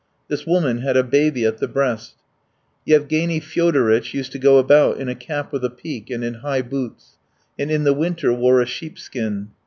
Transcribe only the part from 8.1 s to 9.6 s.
wore a sheepskin.